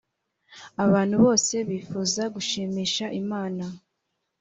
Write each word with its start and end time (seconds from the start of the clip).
abantu 0.85 1.15
bose 1.25 1.53
bifuza 1.69 2.23
gushimisha 2.35 3.05
imana 3.21 3.63